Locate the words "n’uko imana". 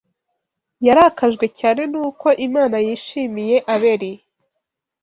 1.91-2.75